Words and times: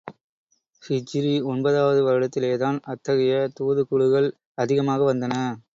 ஹிஜ்ரி 0.83 1.33
ஒன்பதாவது 1.43 2.01
வருடத்திலேதான் 2.07 2.79
அத்தகைய 2.85 3.47
தூதுக் 3.53 3.89
குழுகள் 3.89 4.29
அதிகமாக 4.55 5.13
வந்தன. 5.13 5.35